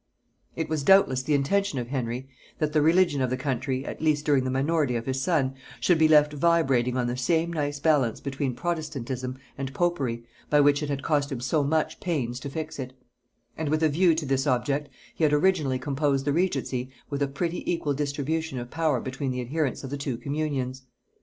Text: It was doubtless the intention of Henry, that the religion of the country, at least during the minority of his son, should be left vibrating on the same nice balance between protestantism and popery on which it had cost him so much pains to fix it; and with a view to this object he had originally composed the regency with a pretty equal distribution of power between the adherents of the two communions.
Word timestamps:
It 0.55 0.67
was 0.67 0.81
doubtless 0.81 1.21
the 1.21 1.35
intention 1.35 1.77
of 1.77 1.89
Henry, 1.89 2.27
that 2.57 2.73
the 2.73 2.81
religion 2.81 3.21
of 3.21 3.29
the 3.29 3.37
country, 3.37 3.85
at 3.85 4.01
least 4.01 4.25
during 4.25 4.45
the 4.45 4.49
minority 4.49 4.95
of 4.95 5.05
his 5.05 5.21
son, 5.21 5.53
should 5.79 5.99
be 5.99 6.07
left 6.07 6.33
vibrating 6.33 6.97
on 6.97 7.05
the 7.05 7.15
same 7.15 7.53
nice 7.53 7.79
balance 7.79 8.19
between 8.19 8.55
protestantism 8.55 9.37
and 9.59 9.75
popery 9.75 10.23
on 10.51 10.63
which 10.63 10.81
it 10.81 10.89
had 10.89 11.03
cost 11.03 11.31
him 11.31 11.39
so 11.39 11.63
much 11.63 11.99
pains 11.99 12.39
to 12.39 12.49
fix 12.49 12.79
it; 12.79 12.93
and 13.55 13.69
with 13.69 13.83
a 13.83 13.89
view 13.89 14.15
to 14.15 14.25
this 14.25 14.47
object 14.47 14.89
he 15.13 15.23
had 15.23 15.33
originally 15.33 15.77
composed 15.77 16.25
the 16.25 16.33
regency 16.33 16.89
with 17.11 17.21
a 17.21 17.27
pretty 17.27 17.71
equal 17.71 17.93
distribution 17.93 18.57
of 18.57 18.71
power 18.71 18.99
between 18.99 19.29
the 19.29 19.41
adherents 19.41 19.83
of 19.83 19.91
the 19.91 19.97
two 19.97 20.17
communions. 20.17 20.81